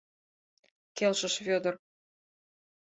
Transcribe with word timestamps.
—Келшыш 0.97 1.35
Вӧдыр. 1.45 1.75